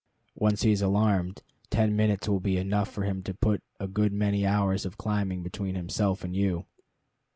[0.33, 4.11] Once he is alarmed, ten minutes will be enough for him to put a good
[4.11, 6.65] many hours of climbing between himself and you.